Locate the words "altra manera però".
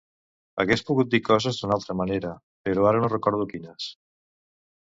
1.79-2.89